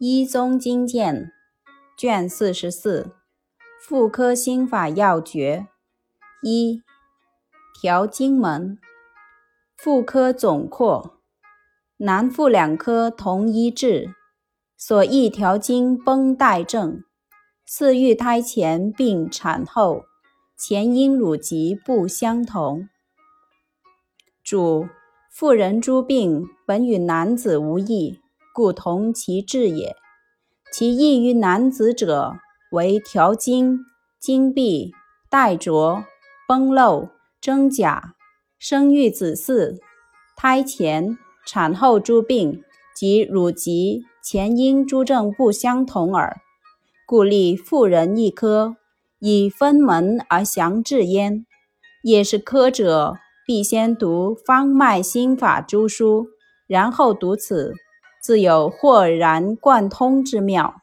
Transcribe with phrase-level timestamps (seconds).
[0.00, 1.32] 一宗经鉴
[1.96, 3.16] 卷四十四，
[3.82, 5.66] 妇科心法要诀
[6.40, 6.80] 一
[7.80, 8.78] 调经门，
[9.76, 11.18] 妇科总括：
[11.96, 14.14] 男妇两科同一治，
[14.76, 17.02] 所宜调经绷带症，
[17.66, 20.04] 次育胎前并产后，
[20.56, 22.88] 前阴乳疾不相同。
[24.44, 24.86] 主
[25.32, 28.20] 妇人诸病本与男子无异。
[28.52, 29.96] 故同其治也。
[30.72, 32.36] 其异于男子者，
[32.72, 33.80] 为调经、
[34.20, 34.92] 经闭、
[35.30, 36.04] 带浊、
[36.46, 37.08] 崩漏、
[37.40, 38.14] 真假、
[38.58, 39.78] 生育子嗣、
[40.36, 42.62] 胎前、产后诸病
[42.94, 46.36] 及乳疾、前阴诸症不相同耳。
[47.06, 48.76] 故立妇人一科，
[49.20, 51.46] 以分门而详治焉。
[52.02, 56.28] 也是科者，必先读方脉心法诸书，
[56.66, 57.74] 然后读此。
[58.20, 60.82] 自有豁然贯通之妙。